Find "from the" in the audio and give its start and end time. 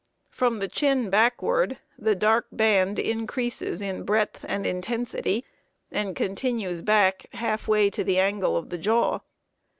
0.31-0.67